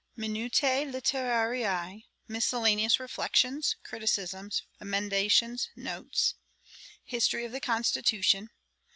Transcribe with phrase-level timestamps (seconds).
[0.15, 6.33] 'Minutiae Literariae, Miscellaneous reflections, criticisms, emendations, notes.
[7.03, 8.49] 'History of the Constitution.